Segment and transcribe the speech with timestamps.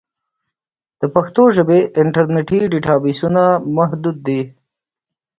[0.99, 3.41] د پښتو ژبې انټرنیټي ډیټابېسونه
[3.77, 4.41] محدود دي.